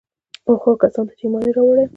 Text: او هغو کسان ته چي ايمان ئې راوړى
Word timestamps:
او 0.47 0.53
هغو 0.61 0.73
کسان 0.81 1.03
ته 1.07 1.13
چي 1.19 1.23
ايمان 1.25 1.43
ئې 1.47 1.51
راوړى 1.57 1.85